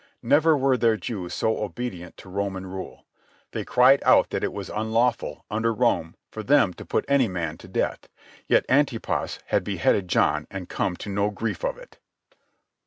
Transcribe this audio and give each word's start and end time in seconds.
Never 0.23 0.57
were 0.57 0.77
there 0.77 0.97
Jews 0.97 1.31
so 1.35 1.59
obedient 1.63 2.17
to 2.17 2.29
Roman 2.31 2.65
rule. 2.65 3.05
They 3.51 3.63
cried 3.63 4.01
out 4.03 4.31
that 4.31 4.43
it 4.43 4.51
was 4.51 4.67
unlawful, 4.71 5.45
under 5.51 5.71
Rome, 5.71 6.15
for 6.31 6.41
them 6.41 6.73
to 6.73 6.83
put 6.85 7.05
any 7.07 7.27
man 7.27 7.59
to 7.59 7.67
death. 7.67 8.09
Yet 8.47 8.65
Antipas 8.67 9.37
had 9.49 9.63
beheaded 9.63 10.07
John 10.07 10.47
and 10.49 10.67
come 10.67 10.95
to 10.95 11.09
no 11.09 11.29
grief 11.29 11.63
of 11.63 11.77
it. 11.77 11.99